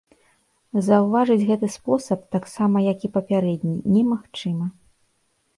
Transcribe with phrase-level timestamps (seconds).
[0.87, 4.65] Заўважыць гэты спосаб, таксама як і папярэдні, немагчыма.